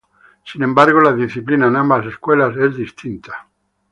Sin 0.43 0.63
embargo, 0.63 0.99
la 0.99 1.13
disciplina 1.13 1.67
en 1.67 1.75
ambas 1.75 2.07
escuelas 2.07 2.57
es 2.57 2.75
distinta. 2.75 3.47